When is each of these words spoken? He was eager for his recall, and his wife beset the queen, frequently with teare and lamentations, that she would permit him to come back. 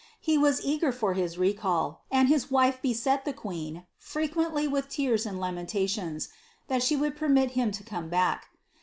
He 0.19 0.35
was 0.35 0.65
eager 0.65 0.91
for 0.91 1.13
his 1.13 1.37
recall, 1.37 2.01
and 2.09 2.27
his 2.27 2.49
wife 2.49 2.81
beset 2.81 3.23
the 3.23 3.33
queen, 3.37 3.85
frequently 3.99 4.67
with 4.67 4.89
teare 4.89 5.19
and 5.27 5.39
lamentations, 5.39 6.29
that 6.69 6.81
she 6.81 6.95
would 6.95 7.15
permit 7.15 7.51
him 7.51 7.69
to 7.69 7.83
come 7.83 8.09
back. 8.09 8.47